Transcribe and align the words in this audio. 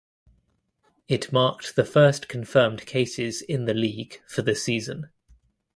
It 1.07 1.31
marked 1.31 1.75
the 1.75 1.85
first 1.85 2.27
confirmed 2.27 2.87
cases 2.87 3.43
in 3.43 3.65
the 3.65 3.73
league 3.75 4.19
for 4.25 4.41
the 4.41 4.55
season. 4.55 5.11